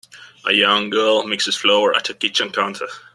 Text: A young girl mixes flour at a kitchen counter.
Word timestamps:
A 0.47 0.51
young 0.53 0.89
girl 0.89 1.23
mixes 1.25 1.55
flour 1.55 1.95
at 1.95 2.09
a 2.09 2.15
kitchen 2.15 2.51
counter. 2.51 2.87